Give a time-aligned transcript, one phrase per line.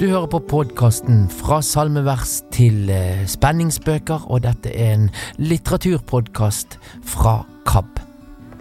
[0.00, 7.42] Du hører på podkasten Fra salmevers til eh, spenningsbøker, og dette er en litteraturpodkast fra
[7.68, 8.09] KAB.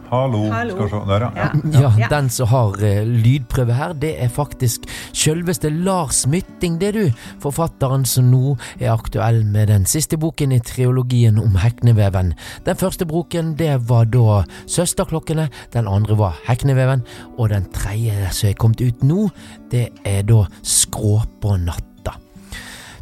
[0.10, 0.50] Hallo.
[0.50, 0.74] Hallo.
[0.74, 1.00] Skal vi se.
[1.10, 1.50] Der, ja.
[1.82, 2.08] Ja, Ja.
[2.10, 7.04] Den som har uh, lydprøve her, det er faktisk sjølveste Lars Mytting, det du.
[7.43, 12.34] Forfatteren som nå er aktuell med den siste boken i triologien om hekneveven.
[12.66, 17.04] Den første boken det var da Søsterklokkene, den andre var Hekneveven,
[17.38, 19.30] og den tredje som er kommet ut nå,
[19.71, 22.18] det er da Skråpånatta.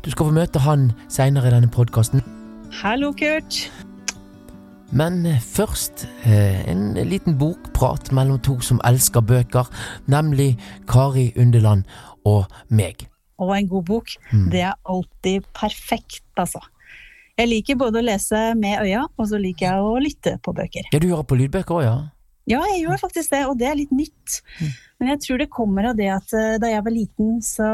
[0.03, 2.23] Du skal få møte han seinere i denne podkasten.
[2.83, 3.67] Hallo, Kurt.
[4.95, 9.67] Men eh, først eh, en liten bokprat mellom to som elsker bøker,
[10.07, 10.55] nemlig
[10.87, 11.83] Kari Underland
[12.27, 13.07] og meg.
[13.37, 14.15] Og en god bok.
[14.31, 14.49] Mm.
[14.53, 16.63] Det er alltid perfekt, altså.
[17.37, 20.87] Jeg liker både å lese med øya, og så liker jeg å lytte på bøker.
[20.93, 21.97] Ja, du hører på lydbøker òg, ja?
[22.47, 24.39] Ja, jeg gjør faktisk det, og det er litt nytt.
[24.63, 24.71] Mm.
[24.97, 27.67] Men jeg tror det kommer av det at eh, da jeg var liten, så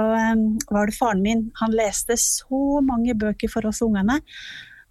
[0.74, 1.46] var det faren min.
[1.62, 4.18] Han leste så mange bøker for oss ungene.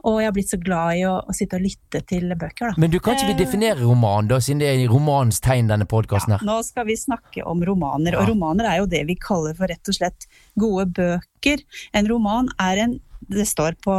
[0.09, 2.81] Og jeg har blitt så glad i å, å sitte og lytte til bøker, da.
[2.83, 3.41] Men du, kan ikke vi Eh.
[3.45, 6.43] definere roman, da, siden det er i romanens tegn, denne podkasten her?
[6.47, 9.89] Nå skal vi snakke om romaner, og romaner er jo det vi kaller for rett
[9.89, 10.27] og slett
[10.59, 11.63] gode bøker.
[11.95, 13.01] En roman er en
[13.33, 13.95] Det står på,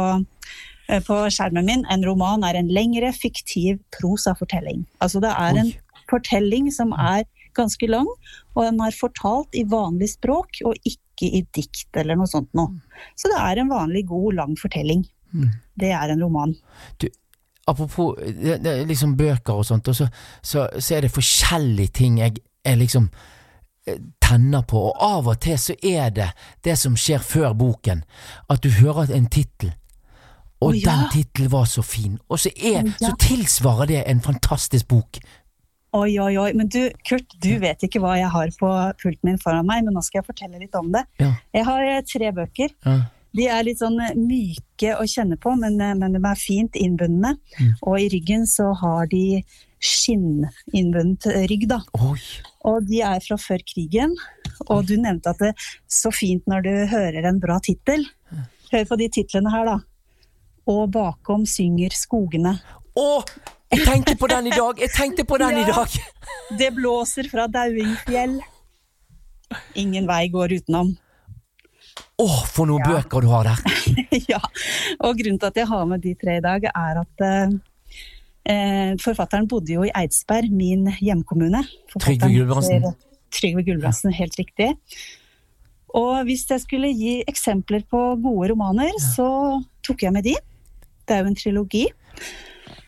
[0.92, 4.84] eh, på skjermen min en roman er en lengre, fiktiv prosafortelling.
[5.00, 5.80] Altså det er en Oi.
[6.10, 7.24] fortelling som er
[7.56, 8.06] ganske lang,
[8.54, 12.68] og den er fortalt i vanlig språk og ikke i dikt eller noe sånt noe.
[13.16, 15.06] Så det er en vanlig, god, lang fortelling.
[15.34, 15.52] Mm.
[15.80, 16.54] Det er en roman.
[17.66, 20.08] Apropos det, det, liksom bøker og sånt, og så,
[20.42, 23.08] så, så er det forskjellige ting jeg, jeg liksom
[23.88, 26.28] eh, tenner på, og av og til så er det
[26.64, 28.04] det som skjer før boken,
[28.52, 29.72] at du hører en tittel.
[30.60, 30.92] Og oh, ja.
[30.92, 32.92] den tittelen var så fin, og så, er, ja.
[33.00, 35.18] så tilsvarer det en fantastisk bok.
[35.94, 36.50] Oi, oi, oi.
[36.58, 39.94] Men du, Kurt, du vet ikke hva jeg har på pulten min foran meg, men
[39.94, 41.04] nå skal jeg fortelle litt om det.
[41.22, 41.30] Ja.
[41.54, 42.72] Jeg har eh, tre bøker.
[42.86, 42.96] Ja.
[43.34, 46.78] De er litt sånn eh, myke å kjenne på, men, eh, men de er fint
[46.78, 47.34] innbundne.
[47.58, 47.72] Mm.
[47.82, 49.42] Og i ryggen så har de
[49.84, 51.80] skinninnbundet rygg, da.
[51.98, 52.20] Oi.
[52.70, 54.14] Og de er fra før krigen.
[54.70, 58.06] Og du nevnte at det er så fint når du hører en bra tittel.
[58.70, 59.76] Hør på de titlene her, da.
[60.70, 62.56] Og bakom synger skogene.
[62.96, 63.08] Å!
[63.74, 64.80] Jeg tenkte på den i dag!
[64.80, 66.00] Jeg tenkte på den i dag!
[66.58, 68.38] Det blåser fra Dauingfjell.
[69.82, 70.94] Ingen vei går utenom.
[72.22, 73.00] Å, for noen Ja.
[73.00, 73.58] bøker du har der!
[74.32, 74.38] ja,
[75.02, 77.56] og grunnen til at jeg har med de tre i dag, er at eh,
[78.54, 81.64] eh, forfatteren bodde jo i Eidsberg, min hjemkommune.
[81.98, 82.86] Trygve Gulbrandsen.
[83.34, 84.70] Trygve Gulbrandsen, helt riktig.
[85.94, 89.28] Og hvis jeg skulle gi eksempler på gode romaner, så
[89.86, 90.34] tok jeg med de.
[91.06, 91.84] Det er jo en trilogi.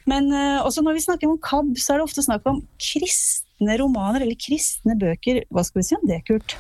[0.07, 3.75] Men eh, også når vi snakker om KAB, så er det ofte snakk om kristne
[3.83, 5.43] romaner, eller kristne bøker.
[5.51, 6.55] Hva skal vi si om det, Kurt?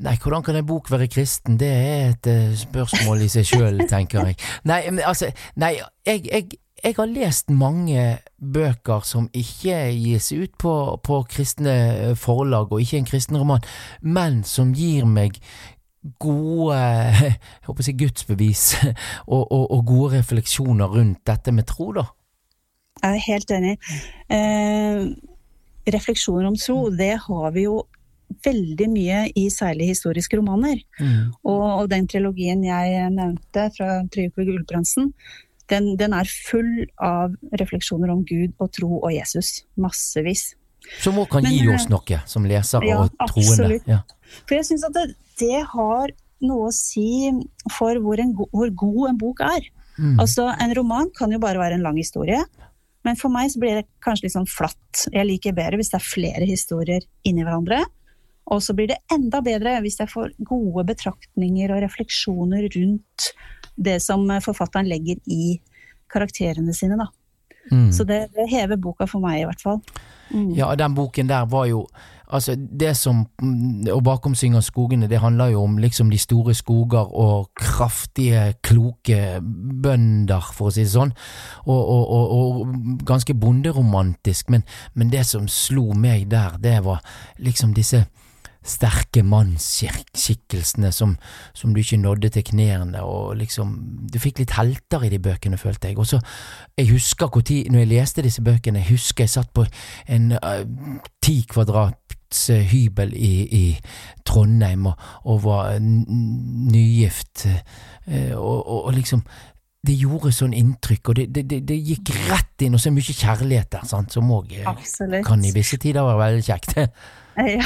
[0.00, 1.58] Nei, hvordan kan en bok være kristen?
[1.60, 4.38] Det er et uh, spørsmål i seg sjøl, tenker jeg.
[4.64, 5.28] Nei, men altså,
[5.60, 5.74] nei,
[6.06, 6.46] jeg, jeg,
[6.80, 8.04] jeg har lest mange
[8.40, 10.72] bøker som ikke gis ut på,
[11.04, 13.66] på kristne eh, forlag, og ikke en kristen roman,
[14.00, 15.36] men som gir meg
[16.22, 18.64] gode jeg håper å si gudsbevis
[19.34, 22.08] og, og, og gode refleksjoner rundt dette med tro, da.
[23.00, 23.76] Jeg er helt enig.
[24.32, 25.04] Eh,
[25.92, 27.82] refleksjoner om tro, det har vi jo
[28.44, 30.80] veldig mye i særlig historiske romaner.
[31.00, 31.32] Mm.
[31.44, 35.12] Og, og den trilogien jeg nevnte fra Trygve Gulbrandsen,
[35.70, 39.60] den, den er full av refleksjoner om Gud og tro og Jesus.
[39.80, 40.50] Massevis.
[41.02, 43.78] Som òg kan Men, gi eh, oss noe, som lesere ja, og troende.
[43.88, 44.00] Ja.
[44.46, 45.06] For jeg syns at det,
[45.38, 46.14] det har
[46.46, 47.28] noe å si
[47.76, 49.68] for hvor, en, hvor god en bok er.
[50.00, 50.16] Mm.
[50.22, 52.40] Altså, En roman kan jo bare være en lang historie,
[53.06, 55.06] men for meg så blir det kanskje litt sånn flatt.
[55.12, 57.82] Jeg liker bedre hvis det er flere historier inni hverandre.
[58.50, 63.30] Og så blir det enda bedre hvis jeg får gode betraktninger og refleksjoner rundt
[63.80, 65.54] det som forfatteren legger i
[66.10, 66.98] karakterene sine.
[67.00, 67.06] Da.
[67.70, 67.90] Mm.
[67.92, 69.78] Så det, det hever boka for meg, i hvert fall.
[70.30, 70.50] Mm.
[70.58, 71.86] Ja, den boken der var jo
[72.30, 76.54] Altså, det som mm, Og bakom synger skogene, det handler jo om liksom de store
[76.54, 79.40] skoger og kraftige, kloke
[79.82, 81.10] bønder, for å si det sånn.
[81.66, 84.50] Og, og, og, og ganske bonderomantisk.
[84.54, 84.62] Men,
[84.94, 87.02] men det som slo meg der, det var
[87.42, 88.04] liksom disse
[88.66, 91.16] sterke mannsskikkelsene som,
[91.56, 93.78] som du ikke nådde til knærne, og liksom
[94.12, 95.98] Du fikk litt helter i de bøkene, følte jeg.
[95.98, 96.20] Og så,
[96.76, 99.64] jeg husker hvor tid, når jeg leste disse bøkene, jeg husker jeg satt på
[100.08, 100.32] en
[101.22, 103.64] ti ti kvadrats eh, hybel i, i
[104.26, 109.22] Trondheim og, og var nygift, uh, og, og, og liksom
[109.86, 113.14] det gjorde sånn inntrykk, og det, det, det, det gikk rett inn, og så mye
[113.16, 114.52] kjærlighet der, sant, som òg
[115.24, 116.76] kan i visse tider være veldig kjekt.
[117.40, 117.62] Ja.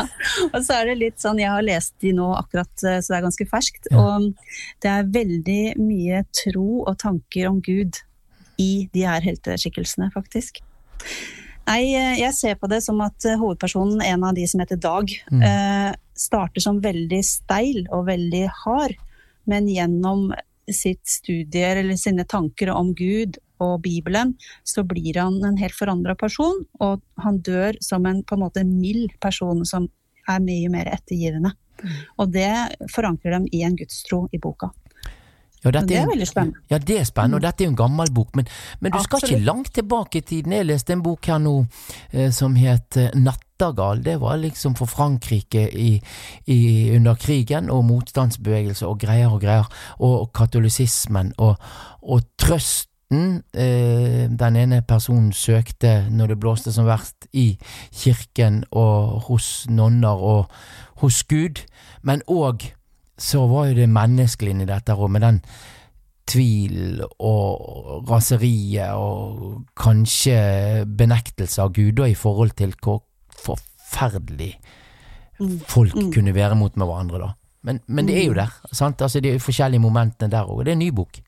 [0.54, 3.18] og så er det litt sånn, jeg har lest de nå akkurat, eh, så det
[3.18, 3.86] er ganske ferskt.
[3.92, 4.00] Ja.
[4.00, 4.24] Og
[4.82, 8.00] det er veldig mye tro og tanker om Gud
[8.58, 10.58] i de her helteskikkelsene, faktisk.
[11.68, 14.80] Nei, eh, jeg ser på det som at eh, hovedpersonen, en av de som heter
[14.82, 15.44] Dag, Mm.
[15.46, 18.96] eh, starter som veldig steil og veldig hard,
[19.46, 20.32] men gjennom
[20.70, 26.14] sitt studier eller sine tanker om Gud og Bibelen, så blir han en helt forandra
[26.18, 29.88] person, og han dør som en på en måte mild person som
[30.30, 31.54] er mye mer ettergivende.
[32.22, 32.52] Og det
[32.94, 34.70] forankrer dem i en gudstro i boka.
[35.62, 36.60] Ja, dette det er veldig spennende.
[36.70, 38.48] Ja, det er spennende, og dette er jo en gammel bok, men,
[38.80, 39.36] men du skal Absolutt.
[39.36, 40.56] ikke langt tilbake i tiden.
[40.58, 41.54] Jeg leste en bok her nå
[42.10, 44.02] eh, som het eh, Nattergal.
[44.02, 45.92] Det var liksom for Frankrike i,
[46.50, 46.58] i,
[46.96, 49.70] under krigen, og motstandsbevegelse og greier og greier,
[50.02, 51.54] og katolisismen, og,
[52.02, 57.52] og trøsten eh, den ene personen søkte når det blåste som verst i
[57.94, 60.62] kirken og hos nonner og
[61.04, 61.62] hos Gud,
[62.02, 62.72] men òg
[63.22, 65.38] så var jo det menneskelig inni dette rommet, den
[66.32, 73.02] tvil og raseriet og kanskje benektelse av guder i forhold til hvor
[73.42, 74.54] forferdelig
[75.40, 75.58] Mm.
[75.66, 76.12] folk Mm.
[76.12, 77.32] kunne være mot med hverandre, da.
[77.64, 78.36] Men, men det er jo Mm.
[78.36, 79.02] der, sant?
[79.02, 81.18] Altså, det er forskjellige momentene der òg, det er en ny bok.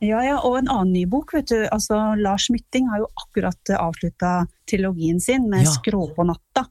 [0.00, 1.66] Ja, ja, og en annen ny bok, vet du.
[1.72, 5.70] Altså, Lars Mytting har jo akkurat avslutta trilogien sin med Ja.
[5.70, 6.68] Skrå på natta.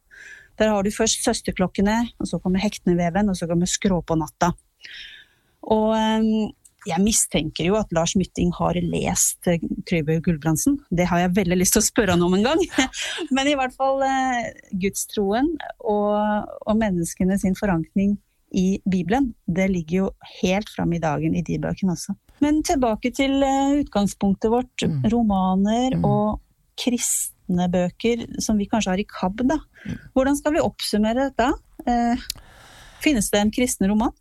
[0.58, 4.54] Der har du først Søsterklokkene, og så kommer Hekneveven, og så kommer Skrå på natta.
[5.68, 6.52] Og eh,
[6.88, 9.60] jeg mistenker jo at Lars Mytting har lest eh,
[9.90, 10.78] Trygve Gulbrandsen.
[10.90, 12.62] Det har jeg veldig lyst til å spørre han om en gang.
[13.36, 18.16] Men i hvert fall eh, gudstroen og, og menneskene sin forankring
[18.56, 22.16] i Bibelen, det ligger jo helt fram i dagen i de bøkene også.
[22.40, 25.02] Men tilbake til utgangspunktet vårt, Mm.
[25.12, 26.06] romaner Mm.
[26.06, 26.40] og
[26.80, 29.60] kristne bøker som vi kanskje har i KAB, da.
[30.16, 31.52] Hvordan skal vi oppsummere dette?
[31.88, 32.26] Eh,
[33.04, 34.12] finnes det en kristen roman?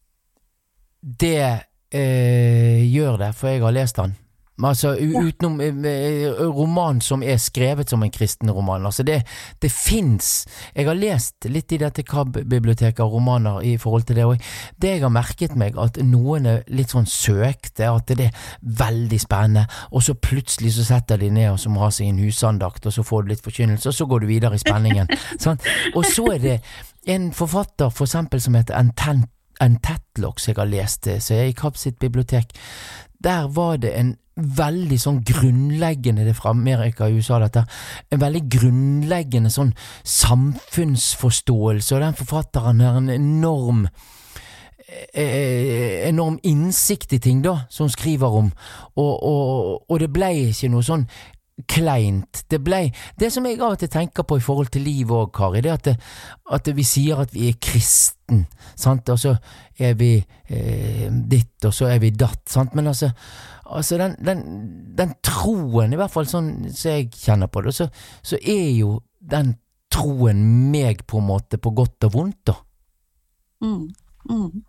[1.00, 1.42] Det
[1.90, 4.14] eh, gjør det, for jeg har lest den.
[4.58, 8.86] Men Altså, utenom eh, eh, roman som er skrevet som en kristen roman.
[8.86, 9.22] Altså, det,
[9.62, 14.24] det fins Jeg har lest litt i dette KAB-biblioteket av romaner i forhold til det,
[14.24, 14.40] og
[14.80, 19.20] det jeg har merket meg, at noen er litt sånn søkte, at det er veldig
[19.20, 22.86] spennende, og så plutselig så setter de ned og så må ha seg en husandakt,
[22.86, 25.10] og så får du litt forkynnelse, og så går du videre i spenningen.
[25.42, 25.60] sånn?
[25.94, 26.58] Og så er det
[27.06, 29.30] en forfatter for eksempel som heter Antent
[29.60, 32.52] en Tetlock som jeg har lest, eh, som er i Kapp sitt bibliotek.
[33.22, 37.62] Der var det en veldig sånn grunnleggende, det er fra Amerika og USA dette,
[38.12, 39.72] en veldig grunnleggende sånn
[40.04, 43.86] samfunnsforståelse, og den forfatteren har en enorm
[45.16, 48.52] eh, enorm innsikt i ting, da, som hun skriver om,
[48.96, 51.08] og, og, og det ble ikke noe sånn
[51.64, 52.44] kleint.
[52.50, 52.90] Det blei.
[53.16, 55.72] Det som jeg av og til tenker på i forhold til livet òg, Kari, det
[55.72, 55.96] er at, det,
[56.52, 58.44] at vi sier at vi er kristen,
[58.76, 59.36] sant, og så
[59.80, 63.12] er vi eh, ditt, og så er vi datt, sant, men altså
[63.66, 64.42] Altså, den, den,
[64.94, 67.88] den troen, i hvert fall sånn som jeg kjenner på det, så,
[68.22, 69.56] så er jo den
[69.90, 70.38] troen
[70.70, 72.54] meg, på en måte, på godt og vondt, da.
[73.64, 73.88] Mm.
[74.30, 74.62] Mm.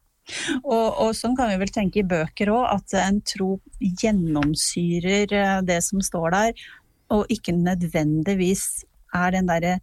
[0.65, 5.59] Og, og sånn kan vi vel tenke i bøker òg, at en tro gjennomsyrer eh,
[5.67, 6.65] det som står der,
[7.13, 8.83] og ikke nødvendigvis
[9.15, 9.77] er den derre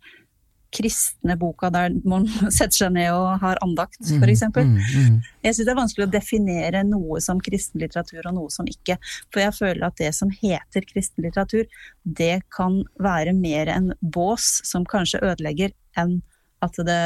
[0.75, 2.26] kristne boka der man
[2.56, 4.67] setter seg ned og har andakt, for eksempel.
[4.67, 8.69] Mm, mm, Jeg syns det er vanskelig å definere noe som kristenlitteratur og noe som
[8.70, 8.98] ikke.
[9.31, 11.69] For jeg føler at det som heter kristenlitteratur,
[12.05, 16.20] det kan være mer en bås som kanskje ødelegger, enn
[16.65, 17.03] at det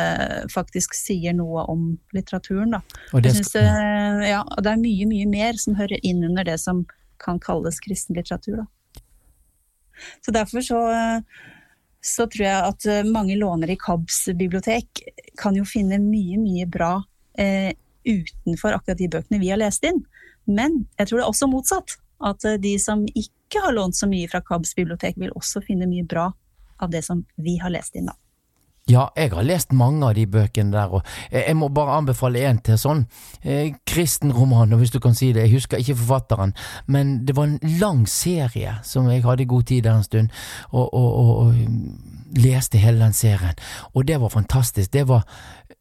[0.53, 2.83] faktisk sier noe om litteraturen, da.
[3.11, 6.61] Og det skal, det, ja, det er mye, mye mer som hører inn under det
[6.63, 6.85] som
[7.19, 8.69] kan kalles kristenlitteratur, da.
[10.25, 10.81] Så derfor så,
[12.05, 15.03] så tror jeg at eh, mange lånere i KABs bibliotek
[15.41, 16.97] kan jo finne mye, mye bra
[17.39, 17.73] eh,
[18.09, 20.03] utenfor akkurat de bøkene vi har lest inn.
[20.49, 21.99] Men jeg tror det er også motsatt.
[22.25, 25.89] At eh, de som ikke har lånt så mye fra KABs bibliotek, vil også finne
[25.91, 26.31] mye bra
[26.79, 28.17] av det som vi har lest inn, da.
[28.89, 31.03] Ja, jeg har lest mange av de bøkene der, og
[31.33, 33.03] jeg må bare anbefale en til sånn
[33.43, 36.55] eh, kristen roman, hvis du kan si det, jeg husker ikke forfatteren,
[36.87, 40.33] men det var en lang serie som jeg hadde god tid der en stund,
[40.71, 43.57] og, og, og, og leste hele den serien,
[43.95, 44.93] og det var fantastisk.
[44.93, 45.25] Det var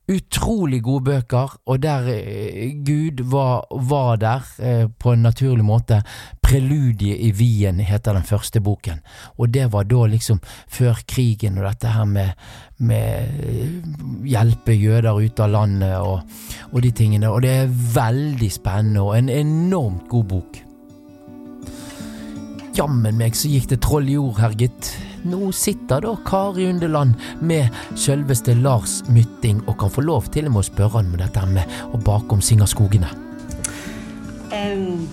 [0.08, 6.02] utrolig gode bøker, og der eh, Gud var, var der eh, på en naturlig måte.
[6.44, 9.02] Preludie i Wien heter den første boken,
[9.36, 10.40] og det var da liksom
[10.72, 12.30] før krigen og dette her med,
[12.80, 13.74] med eh,
[14.32, 16.22] hjelpe jøder ut av landet og,
[16.72, 20.64] og de tingene, og det er veldig spennende og en enormt god bok.
[22.78, 24.94] jammen meg så gikk det troll i ord, her, gitt.
[25.28, 30.54] Nå sitter da Kari Underland med selveste Lars Mytting og kan få lov til og
[30.56, 33.10] med å spørre han med dette med og bakom Singerskogene.
[34.54, 35.04] Um,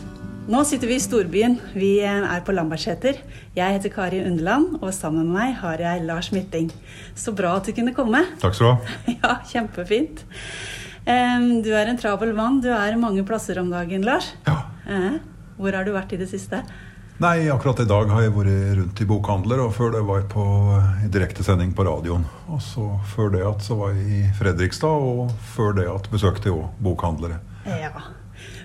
[0.46, 1.58] nå sitter vi i storbyen.
[1.74, 3.18] Vi eh, er på Lambertseter.
[3.56, 6.70] Jeg heter Kari Underland, og sammen med meg har jeg Lars Mytting.
[7.18, 8.22] Så bra at du kunne komme.
[8.42, 8.96] Takk skal du ha.
[9.18, 10.22] Ja, kjempefint.
[11.08, 12.62] Um, du er en travel mann.
[12.62, 14.30] Du er mange plasser om dagen, Lars.
[14.46, 14.60] Ja.
[14.86, 15.18] Uh,
[15.58, 16.62] hvor har du vært i det siste?
[17.22, 20.26] Nei, akkurat i dag har jeg vært rundt i bokhandler, og før det var jeg
[20.32, 20.44] på
[21.06, 22.24] i direktesending på radioen.
[22.50, 26.50] Og så før det at så var jeg i Fredrikstad, og før det at besøkte
[26.50, 27.38] jeg òg bokhandlere.
[27.70, 27.92] Ja.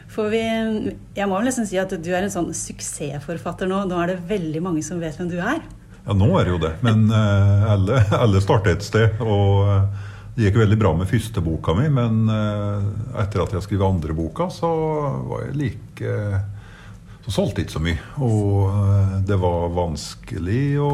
[0.09, 3.83] For vi, jeg må vel nesten si at du er en sånn suksessforfatter nå.
[3.85, 5.61] Nå er det veldig mange som vet hvem du er.
[6.07, 6.75] Ja, nå er det jo det.
[6.81, 9.21] Men uh, alle, alle starter et sted.
[9.21, 12.81] Og uh, det gikk veldig bra med første boka mi, men uh,
[13.21, 14.73] etter at jeg skrev andre boka, så
[15.29, 16.15] var jeg like
[17.29, 17.97] så solgte ikke så mye.
[18.25, 20.93] Og det var vanskelig å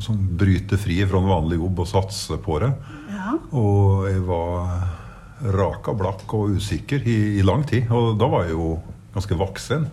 [0.00, 2.70] sånn, bryte fri fra en vanlig jobb og satse på det.
[3.12, 3.34] Ja.
[3.60, 7.90] Og jeg var raka blakk og usikker i, i, lang tid.
[7.92, 8.78] Og da var jeg jo
[9.12, 9.84] ganske voksen.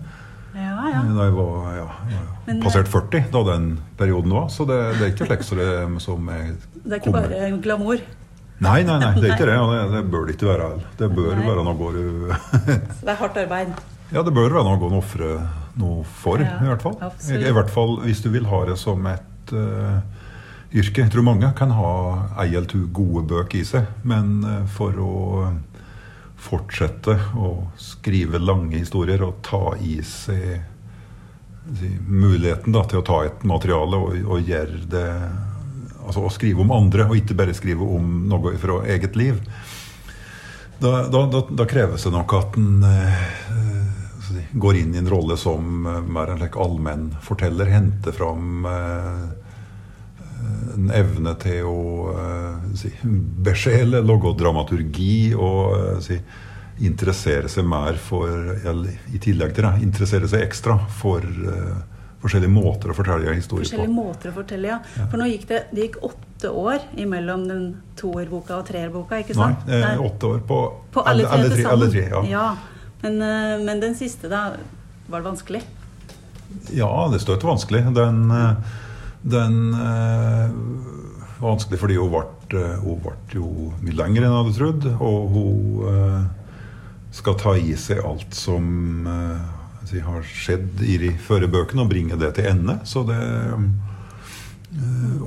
[0.58, 1.02] Ja, ja.
[1.04, 1.90] Da jeg var ja,
[2.48, 3.68] Men, passert 40 da den
[4.00, 4.48] perioden var.
[4.54, 5.46] Så det, det er ikke slik
[6.04, 7.28] som jeg Det er ikke kommer.
[7.28, 8.08] bare glamour?
[8.58, 9.60] Nei, nei, nei, det er ikke det.
[9.60, 10.72] Det, det bør det ikke være.
[11.04, 11.46] Det bør nei.
[11.52, 13.78] være noe du Så det er hardt arbeid?
[14.14, 15.32] Ja, det bør være noe å ofre
[15.78, 16.96] noe for, ja, i hvert fall.
[17.28, 20.00] I, I, hvert fall hvis du vil ha det som et uh,
[20.72, 21.04] yrke.
[21.04, 21.92] Jeg tror mange kan ha
[22.42, 25.18] ei eller to gode bøker i seg, men uh, for å
[26.48, 30.62] fortsette å skrive lange historier og ta i seg
[31.76, 35.12] si, muligheten da, til å ta et materiale og, og gjøre det
[36.08, 39.42] Altså å skrive om andre, og ikke bare skrive om noe fra eget liv.
[40.80, 43.26] Da, da, da, kreves det nok at en uh,
[44.52, 47.72] går inn i en rolle som uh, mer en like, allmennforteller.
[47.72, 49.28] Henter fram uh,
[50.76, 51.82] en evne til å
[52.14, 56.20] uh, si, besjele, logge dramaturgi og si,
[56.86, 58.30] interessere seg mer for
[58.62, 61.26] eller, I tillegg til det, interessere seg ekstra for
[62.22, 63.74] forskjellige måter å fortelle historier på.
[63.74, 64.80] Forskjellige måter å fortelle, ja.
[64.98, 65.06] ja.
[65.12, 67.68] For nå gikk det, det gikk åtte år imellom den
[68.00, 69.68] toerboka og treerboka, ikke sant?
[69.70, 70.60] Nei, eh, åtte år på,
[70.94, 72.24] på alle, alle, tre, alle, tre, ja.
[72.32, 72.48] ja.
[73.02, 74.58] Men, uh, men, den siste, da,
[75.08, 75.62] var det vanskelig?
[76.74, 77.84] Ja, det støtte vanskelig.
[77.96, 78.56] Den, uh,
[79.22, 80.50] den uh,
[81.38, 83.52] var vanskelig fordi hun ble, hun ble jo
[83.84, 84.90] mye lenger enn jeg hadde trodd.
[84.98, 86.28] Og hun
[87.18, 88.66] skal ta i seg alt som
[89.88, 92.80] si, har skjedd i de førre bøkene, og bringe det til ende.
[92.86, 93.22] Så det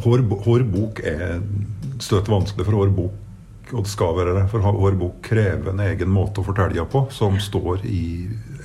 [0.05, 0.23] hår
[0.71, 1.41] bok er
[2.03, 3.17] støt vanskelig for hår bok,
[3.73, 4.47] og det skal være det.
[4.53, 8.03] For vår bok krever en egen måte å fortelle på, som står i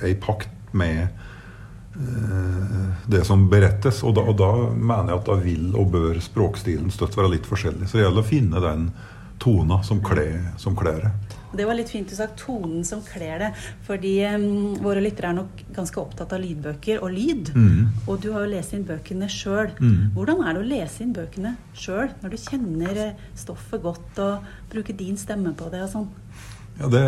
[0.04, 1.08] ei pakt med
[3.06, 4.02] det som berettes.
[4.04, 7.48] Og da, og da, mener jeg at da vil og bør språkstilen støtt være litt
[7.48, 7.88] forskjellig.
[7.88, 8.90] Så det gjelder å finne den
[9.42, 11.12] tona som kler det.
[11.56, 13.50] Det var litt fint du sa tonen som kler det.
[13.86, 17.52] Fordi um, våre lyttere er nok ganske opptatt av lydbøker og lyd.
[17.56, 17.80] Mm.
[18.06, 19.72] Og du har jo lest inn bøkene sjøl.
[19.80, 20.12] Mm.
[20.16, 24.50] Hvordan er det å lese inn bøkene sjøl, når du kjenner eh, stoffet godt og
[24.72, 26.10] bruker din stemme på det og sånn?
[26.76, 27.04] Ja, det,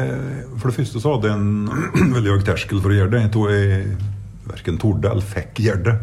[0.56, 3.26] for det første så hadde jeg en veldig høy terskel for å gjøre det.
[3.26, 3.98] Jeg tror jeg
[4.48, 5.96] verken torde eller fikk gjøre det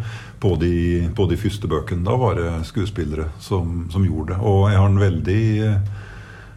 [0.43, 0.75] på de,
[1.17, 2.05] på de første bøkene.
[2.05, 4.41] Da var det skuespillere som, som gjorde det.
[4.45, 5.45] Og jeg har en veldig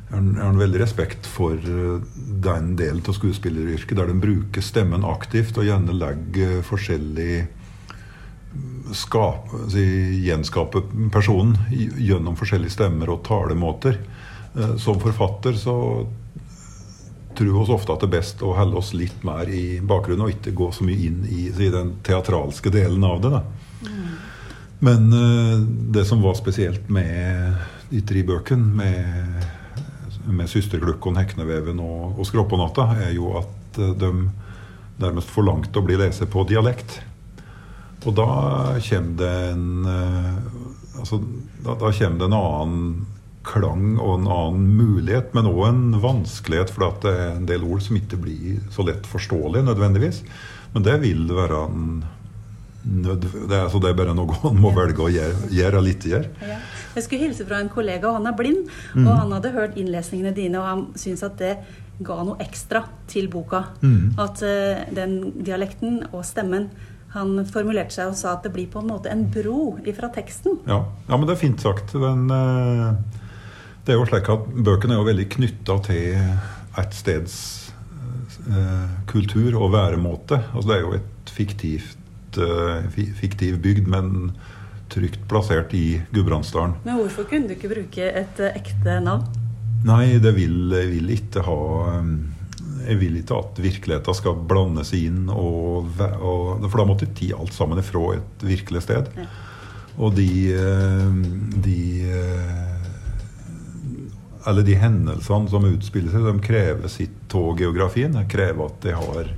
[0.08, 2.04] jeg har en veldig respekt for eh,
[2.44, 9.52] den delen av skuespilleryrket der de bruker stemmen aktivt og gjerne legger forskjellig mm, skap,
[9.68, 9.84] si,
[10.24, 14.00] Gjenskape personen gjennom forskjellige stemmer og talemåter.
[14.56, 15.76] Eh, som forfatter så
[17.36, 20.32] tror vi ofte at det er best å holde oss litt mer i bakgrunnen og
[20.32, 23.44] ikke gå så mye inn i, si, den teatralske delen av det.
[23.84, 24.08] Mm.
[24.88, 25.60] Men uh,
[25.94, 27.54] det som var spesielt med
[27.92, 29.46] de tre bøkene, med
[30.28, 34.12] med Systerglukkon, Hekneveven og, og Skropponatta, er jo at eh, de
[34.98, 36.98] nærmest forlangte å bli lest på dialekt.
[38.06, 38.30] Og da
[38.84, 40.34] kommer det en eh,
[41.00, 41.20] altså,
[41.64, 42.82] da, da kommer det en annen
[43.48, 47.82] klang og en annen mulighet, men òg en vanskelighet, for det er en del ord
[47.84, 50.22] som ikke blir så lett forståelige nødvendigvis.
[50.74, 51.84] Men det vil være en
[52.82, 53.16] det,
[53.50, 56.30] er, altså det er bare noe han må velge å gjøre, gjøre litt gjøre.
[56.46, 56.58] Ja.
[56.94, 58.70] Jeg skulle hilse fra en kollega, og han er blind.
[58.94, 59.04] Mm.
[59.04, 61.52] Og han hadde hørt innlesningene dine, og han syntes at det
[62.06, 63.64] ga noe ekstra til boka.
[63.82, 64.14] Mm.
[64.22, 66.70] At uh, den dialekten og stemmen
[67.14, 70.60] han formulerte seg og sa at det blir på en måte en bro ifra teksten.
[70.68, 71.94] Ja, ja men det er fint sagt.
[71.96, 72.94] Den, uh,
[73.86, 76.18] det er jo slik at Bøkene er jo veldig knytta til
[76.78, 77.38] et steds
[78.46, 80.42] uh, kultur og væremåte.
[80.52, 81.96] Altså Det er jo et fiktivt
[82.36, 84.32] uh, fiktiv bygd, men
[84.92, 86.76] trygt plassert i Gudbrandsdalen.
[86.84, 89.24] Men hvorfor kunne du ikke bruke et uh, ekte navn?
[89.88, 91.58] Nei, det vil, jeg vil ikke ha
[92.00, 92.14] um,
[92.82, 95.28] Jeg vil ikke at virkeligheten skal blande seg inn.
[95.32, 99.12] Og, og, for da måtte jeg ti alt sammen ifra et virkelig sted.
[99.16, 99.28] Ja.
[99.98, 100.54] Og de,
[101.58, 101.78] de
[104.48, 108.14] eller de hendelsene som utspiller seg, de krever sitt av geografien.
[108.14, 109.30] De krever at de har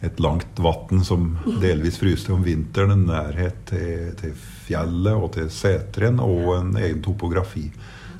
[0.00, 5.50] et langt vann som delvis fryser om vinteren, en nærhet til, til fjellet og til
[5.52, 7.66] seteren og en egen topografi.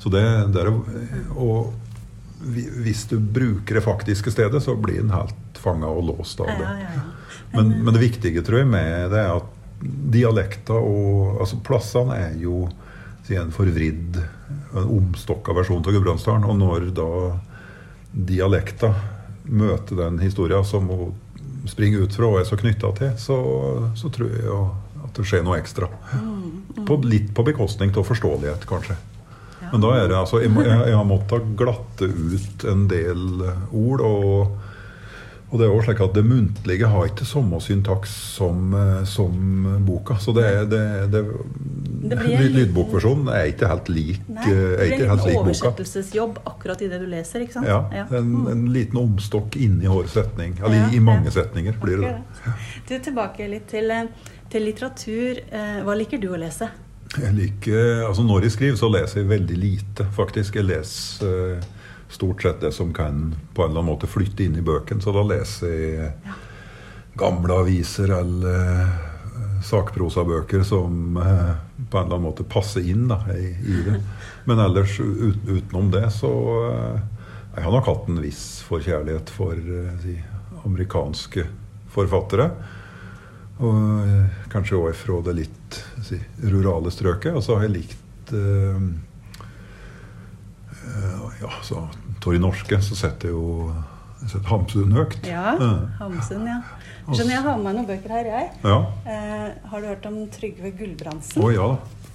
[0.01, 0.21] Så det,
[0.53, 0.69] det er,
[1.37, 1.73] og
[2.41, 6.69] hvis du bruker det faktiske stedet, så blir en helt fanga og låst av det.
[6.69, 7.07] Ja, ja.
[7.51, 9.49] Men, men, det viktige tror jeg med det er at
[10.13, 12.63] dialekter og altså Plassene er jo
[13.31, 14.17] en forvridd,
[14.75, 16.47] en omstokka versjon av Gudbrandsdalen.
[16.47, 17.09] Og når da
[18.11, 18.91] dialekta
[19.47, 21.13] møter den historia som hun
[21.69, 23.37] springer ut fra og er så knytta til, så,
[23.97, 24.63] så, tror jeg
[25.05, 25.89] at det skjer noe ekstra.
[26.15, 26.41] Mm,
[26.77, 26.83] mm.
[26.87, 28.97] På, litt på bekostning av forståelighet, kanskje.
[29.71, 34.01] Men da er det altså Jeg, jeg, jeg har måttet glatte ut en del ord.
[34.01, 34.70] og
[35.51, 39.65] og Det er også slik at det muntlige har ikke samme syntaks som, eh, som
[39.83, 40.15] boka.
[40.23, 41.23] Så det, er, det, det,
[42.13, 44.45] det lydbokversjonen er ikke helt lik boka.
[44.47, 47.43] Det blir en liten oversettelsesjobb akkurat i det du leser.
[47.43, 47.67] ikke sant?
[47.67, 48.05] Ja, ja.
[48.07, 48.47] En, mm.
[48.53, 50.55] en, liten omstokk inni hver setning.
[50.61, 51.35] Eller ja, i, mange ja.
[51.41, 52.55] setninger blir det det.
[52.87, 55.43] Du, Tilbake litt til, eh, til litteratur.
[55.51, 56.71] Eh, hva liker du å lese?
[57.11, 60.55] Jeg liker, altså Når jeg skriver, så leser jeg veldig lite, faktisk.
[60.61, 61.59] Jeg leser
[62.11, 65.01] stort sett det som kan på en eller annen måte flytte inn i bøken.
[65.01, 66.11] Så da leser jeg
[67.19, 71.53] gamle aviser eller uh, sakprosabøker som uh,
[71.89, 73.97] på en eller annen måte passer inn da, i, i, det.
[74.49, 76.31] Men ellers ut, utenom det så
[76.67, 76.99] uh,
[77.55, 79.55] Jeg har nok hatt en viss forkjærlighet for
[80.03, 80.13] de
[80.63, 81.43] amerikanske
[81.91, 82.45] forfattere.
[83.59, 86.15] Og kanskje òg fra det litt si,
[86.47, 87.35] rurale strøket.
[87.35, 88.31] Og så har jeg likt
[91.41, 91.83] ja, så
[92.21, 93.71] Tor Norske, så setter jo
[94.21, 95.17] setter Hamsun høyt.
[95.25, 95.55] Ja,
[95.97, 96.59] Hamsun, ja.
[97.07, 98.49] Skjønner, jeg har med meg noen bøker her, jeg.
[98.61, 98.77] Ja.
[99.09, 101.41] Eh, har du hørt om Trygve Gulbrandsen?
[101.41, 101.69] Å oh, ja,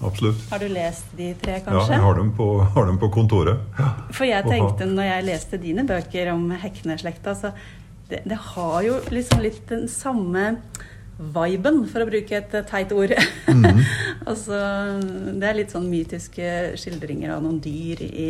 [0.06, 0.44] absolutt.
[0.52, 1.88] Har du lest de tre, kanskje?
[1.90, 3.64] Ja, jeg har dem på, har dem på kontoret.
[3.80, 3.88] Ja.
[4.14, 7.52] For jeg tenkte, når jeg leste dine bøker om Hekne-slekta, så
[8.06, 10.52] det, det, har jo liksom litt den samme
[11.16, 13.16] viben, for å bruke et teit ord.
[13.56, 13.78] Mm.
[14.28, 14.56] altså,
[15.40, 18.26] det er litt sånn mytiske skildringer av noen dyr i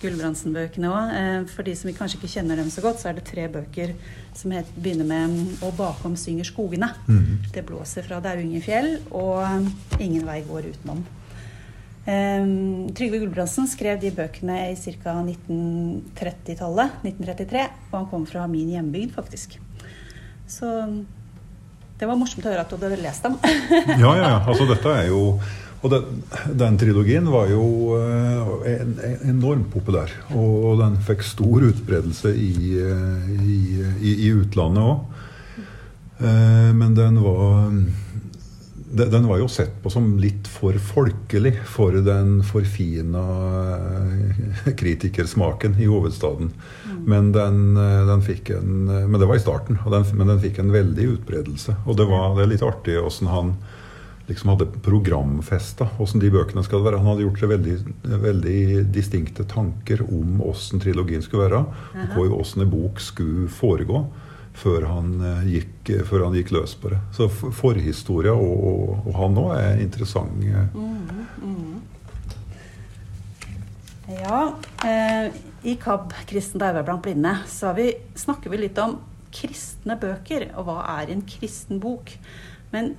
[0.00, 1.12] Gulbrandsen-bøkene òg.
[1.16, 3.94] Eh, for de som kanskje ikke kjenner dem så godt, så er det tre bøker
[4.36, 6.94] som heter, begynner med 'Og bakom synger skogene'.
[7.06, 7.38] Mm.
[7.52, 9.66] 'Det blåser fra Daungefjell' og
[10.00, 11.04] 'Ingen vei går utenom'.
[12.10, 15.12] Um, Trygve Gulbrandsen skrev de bøkene i ca.
[15.20, 19.58] 1930-tallet, 1933, og han kom fra min hjembygd, faktisk.
[20.48, 20.66] Så
[22.00, 23.36] det var morsomt å høre at du hadde lest dem.
[24.00, 24.40] ja, ja.
[24.40, 25.38] Altså, dette er jo
[25.80, 26.20] og den,
[26.60, 27.64] den, trilogien var jo
[27.96, 30.12] uh, en, en enormt populær.
[30.36, 32.52] Og den fikk stor utbredelse i,
[32.84, 33.60] uh, i,
[33.96, 35.26] i, i utlandet òg.
[36.20, 37.70] Eh, men den var
[38.92, 43.22] den var jo sett på som litt for folkelig for den forfina
[44.80, 46.50] kritikersmaken i hovedstaden.
[46.90, 46.96] Mm.
[47.06, 47.60] Men, den,
[48.10, 51.76] den fikk en, men det var i starten, den, men den fikk en veldig utbredelse.
[51.86, 53.54] Og det, var, det er litt artig åssen han
[54.30, 57.00] liksom hadde programfesta åssen de bøkene skal være.
[57.02, 57.76] Han hadde gjort seg veldig,
[58.24, 58.60] veldig
[58.94, 61.62] distinkte tanker om åssen trilogien skulle være.
[62.16, 64.04] Og åssen en bok skulle foregå.
[64.60, 66.98] Før han, eh, gikk, før han, gikk, løs på det.
[67.16, 70.42] Så forhistoria og, og, og han òg er interessant.
[70.74, 71.78] Mm, mm.
[74.10, 74.40] Ja,
[74.84, 75.30] eh,
[75.62, 78.98] i KAB, Kristen Dauve blant blinde, så vi, snakker vi litt om
[79.34, 80.50] kristne bøker.
[80.58, 82.12] Og hva er en kristen bok?
[82.74, 82.94] Men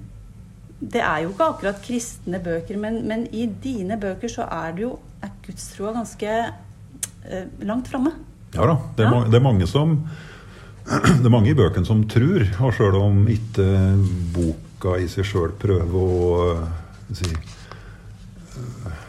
[0.82, 4.86] det er jo ikke akkurat kristne bøker, men, men i dine bøker så er det
[4.88, 8.16] jo er gudstroa ganske eh, langt framme.
[8.56, 8.78] Ja da.
[8.98, 9.24] Det er, ja.
[9.30, 9.96] det er, mange som
[11.22, 13.68] Det er mange i bøkene som tror, og sjøl om ikke
[14.34, 16.64] boka i seg sjøl prøver å eh,
[17.20, 17.30] si,
[18.58, 19.04] eh,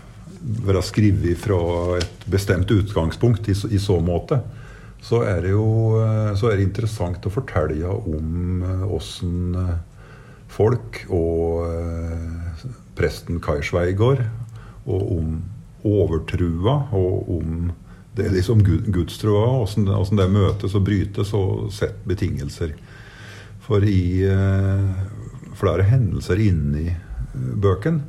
[0.68, 1.62] være skrevet fra
[1.96, 4.42] et bestemt utgangspunkt i, i, så måte,
[5.02, 5.64] så er det jo
[6.02, 8.60] eh, så er det interessant å fortelle om
[8.92, 9.56] åssen
[10.52, 12.64] folk og eh,
[12.98, 14.22] presten Kai Sveigård,
[14.86, 15.36] og om
[15.86, 17.70] overtrua og om
[18.12, 22.74] det er liksom gudstrua, åssen det møtes og brytes og setter betingelser.
[23.64, 24.90] For i eh,
[25.56, 28.02] flere hendelser inni eh, bøken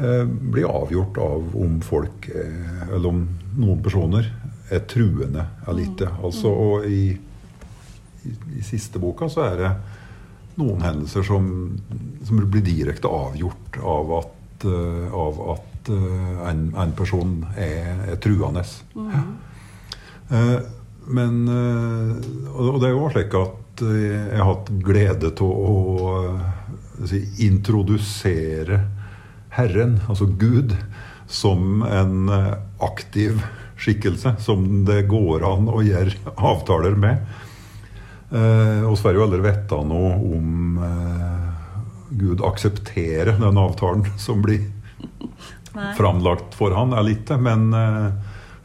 [0.00, 3.22] eh, blir avgjort av om folk, eh, eller om
[3.60, 4.32] noen personer,
[4.66, 6.10] er truende eller ikke.
[6.10, 6.24] Mm.
[6.26, 7.12] Altså, og i,
[8.26, 9.70] i, i siste boka så er det
[10.60, 11.48] noen hendelser som,
[12.24, 18.20] som blir direkte avgjort av at, uh, av at uh, en, en, person er, er
[18.22, 18.64] truende.
[18.96, 19.12] Mm.
[20.30, 20.58] Uh,
[21.06, 25.74] men Og det er jo slik at jeg har hatt glede til å
[27.06, 28.80] si, introdusere
[29.54, 30.74] Herren, altså Gud,
[31.30, 32.26] som en
[32.82, 33.38] aktiv
[33.78, 37.22] skikkelse som det går an å gjøre avtaler med.
[38.30, 41.50] Eh, får jo aldri vite noe om eh,
[42.16, 44.64] Gud aksepterer den avtalen som blir
[45.96, 47.38] framlagt for han, er lite.
[47.38, 48.08] Men eh,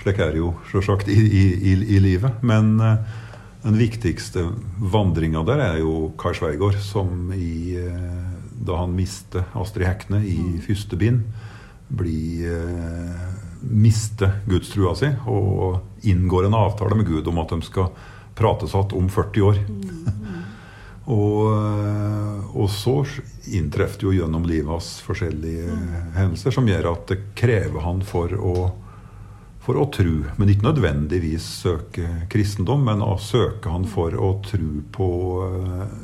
[0.02, 2.42] slik er det jo selvsagt i, i, i, livet.
[2.42, 3.20] Men eh,
[3.62, 4.48] den viktigste
[4.82, 8.34] vandringa der er jo Kai Sveigård, som i, eh,
[8.66, 10.60] da han mistet Astrid Hekne i mm.
[10.66, 11.22] første bind,
[11.92, 13.30] blir eh,
[13.62, 17.92] miste gudstrua si og inngår en avtale med Gud om at de skal
[18.36, 19.60] prates igjen om 40 år.
[21.06, 22.96] og, eh, og, så
[23.52, 25.78] inntreffer jo gjennom livet hans forskjellige
[26.18, 28.56] hendelser som gjør at det krever han for å,
[29.64, 30.18] for å tro.
[30.38, 35.10] Men ikke nødvendigvis søke kristendom, men å søke han for å tro på,
[35.48, 35.98] eh,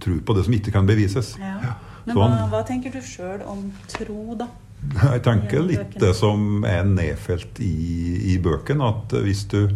[0.00, 1.36] tro på det som ikke kan bevises.
[1.40, 1.78] Ja.
[2.04, 4.48] Men hva, hva, tenker du sjøl om tro, da?
[4.80, 8.88] Jeg tenker litt det som er nedfelt i, i bøkene.
[8.94, 9.66] At hvis du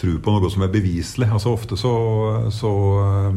[0.00, 1.28] tro på noe som er beviselig.
[1.30, 1.92] Altså Ofte så,
[2.54, 2.72] så,
[3.04, 3.36] eh,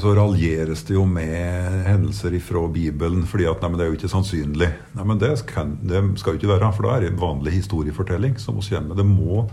[0.00, 4.14] så raljeres det jo med hendelser fra Bibelen fordi at nei, det er jo ikke
[4.14, 4.70] sannsynlig.
[4.98, 7.52] Nei, men det skal, det skal jo ikke være, for da er det en vanlig
[7.60, 8.98] historiefortelling som vi kjenner.
[8.98, 9.46] Det må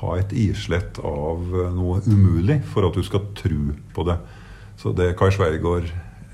[0.00, 1.42] ha et islett av
[1.76, 4.16] noe umulig for at du skal tro på det.
[4.80, 5.90] Så det Kai Sveigård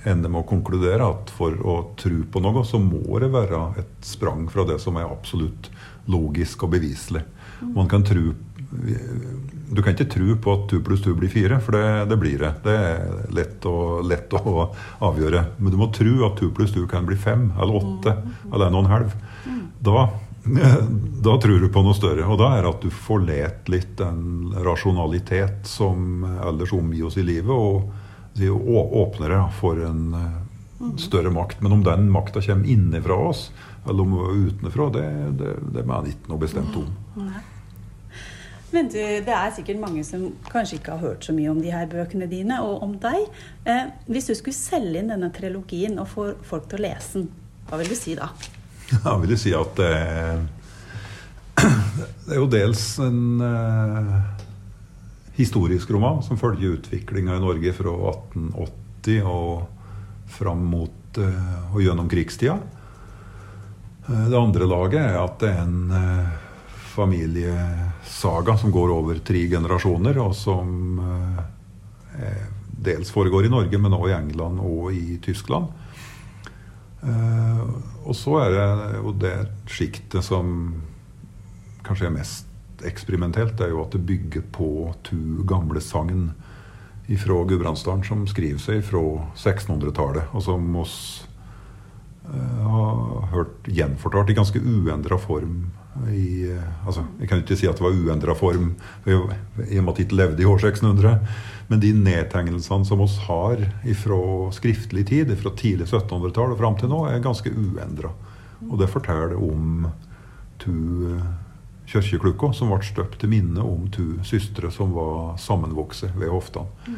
[0.07, 4.07] ender med å konkludere, at for å tro på noe, så må det være et
[4.07, 5.70] sprang fra det som er absolutt
[6.12, 7.24] logisk og beviselig.
[7.61, 8.33] Man kan tro
[9.71, 12.38] du kan ikke tro på at to pluss to blir fire, for det, det, blir
[12.38, 12.53] det.
[12.64, 14.69] Det er lett, og, lett å
[15.07, 15.42] avgjøre.
[15.59, 18.14] Men du må tro at to pluss to kan bli fem eller åtte
[18.53, 19.16] eller en og en halv.
[19.87, 20.07] Da,
[21.27, 22.27] da tror du på noe større.
[22.31, 27.19] Og da er det at du får let litt den rasjonalitet som ellers omgir oss
[27.19, 27.92] i livet, og
[29.03, 31.62] åpner det for en eh, større makt.
[31.64, 33.49] Men om den makta kommer innenfra oss,
[33.88, 35.05] eller om utenfra, det,
[35.40, 36.88] det, det mener jeg ikke noe bestemt om.
[37.20, 37.44] Nei.
[38.75, 41.70] Men du, det er sikkert mange som kanskje ikke har hørt så mye om de
[41.72, 43.29] her bøkene dine, og om deg.
[43.64, 47.29] Eh, hvis du skulle selge inn denne trilogien og få folk til å lese den,
[47.70, 48.31] hva vil du si da?
[49.05, 49.92] Da vil jeg si at det,
[52.27, 54.12] det er jo dels en eh,
[55.38, 59.66] historisk roman som følger utviklinga i Norge fra 1880 og
[60.37, 62.59] fram mot eh, og gjennom krigstida.
[64.09, 66.35] Eh, det andre laget er at det er en eh,
[66.95, 72.45] familiesaga som går over tre generasjoner, og som eh,
[72.87, 75.73] dels foregår i Norge, men også i England og i Tyskland.
[77.07, 79.35] Og så er det jo det
[79.71, 80.47] sjiktet som
[81.87, 84.71] kanskje er mest eksperimentelt, det er jo at det bygger på
[85.07, 86.31] to gamle sagn
[87.21, 89.05] fra Gudbrandsdalen som skriver seg fra
[89.37, 90.97] 1600-tallet, og som oss
[92.27, 92.86] har
[93.33, 95.67] hørt gjenfortalt i ganske uendra form.
[96.12, 96.53] I,
[96.85, 98.75] altså, jeg kan ikke si at det var uendra form
[99.09, 101.15] i og med at de ikke levde i år 600.
[101.71, 103.62] Men de nedtegnelsene som oss har
[104.03, 104.21] fra
[104.55, 108.12] skriftlig tid, fra tidlig 1700-tall og fram til nå, er ganske uendra.
[108.69, 109.89] Og det forteller om
[110.62, 110.77] to
[111.11, 111.27] eh,
[111.91, 116.97] kirkeklukker som ble støpt til minne om to søstre som var sammenvokse ved hoftene.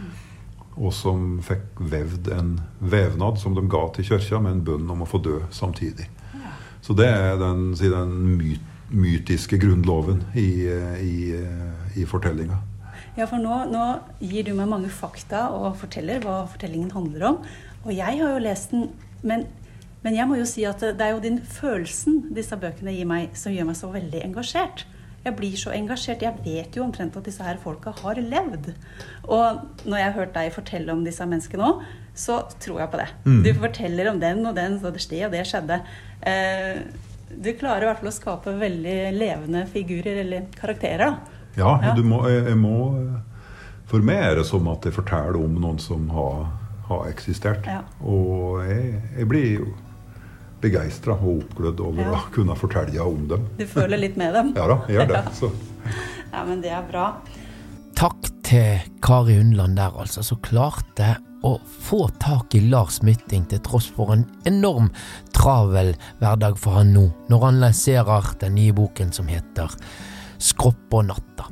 [0.79, 5.03] Og som fikk vevd en vevnad som de ga til kirka, med en bønn om
[5.03, 6.07] å få dø samtidig.
[6.89, 10.65] Så det er den, den myt, mytiske grunnloven i,
[11.05, 11.17] i,
[12.01, 12.57] i fortellinga.
[13.19, 13.83] Ja, for nå, nå,
[14.25, 17.41] gir du meg mange fakta og forteller hva fortellingen handler om.
[17.85, 18.89] Og jeg har jo lest den,
[19.21, 19.45] men,
[20.01, 23.37] men jeg må jo si at det er jo den følelsen disse bøkene gir meg,
[23.37, 24.87] som gjør meg så veldig engasjert.
[25.29, 26.25] Jeg blir så engasjert.
[26.25, 28.73] Jeg vet jo omtrent at disse her folka har levd.
[29.29, 31.89] Og når jeg har hørt deg fortelle om disse menneskene nå,
[32.19, 33.09] så tror jeg på det.
[33.27, 33.43] Mm.
[33.45, 35.81] Du forteller om den og den, og det og det skjedde.
[36.27, 36.81] Eh,
[37.29, 41.05] du klarer i hvert fall å skape veldig levende figurer eller karakterer.
[41.05, 41.37] da.
[41.59, 41.95] Ja, ja.
[42.03, 42.77] Må, jeg, jeg, må
[43.91, 46.49] For meg er det som at jeg forteller om noen som har,
[46.89, 47.67] har eksistert.
[47.67, 47.83] Ja.
[48.01, 49.69] Og jeg, jeg blir jo
[50.63, 52.15] begeistra og oppglødd over ja.
[52.17, 53.47] å kunne fortelle om dem.
[53.59, 54.53] Du føler litt med dem?
[54.59, 55.23] ja da, jeg gjør det.
[55.41, 55.53] Så.
[56.33, 57.09] Ja, men det er bra.
[57.99, 61.17] Takk til Kari Hundland der, altså, som klarte
[61.47, 64.91] å få tak i Lars Mytting til tross for en enorm
[65.37, 65.93] travel
[66.23, 69.75] hverdag for han nå, når han lanserer den nye boken som heter
[70.39, 71.49] Skropp og natta.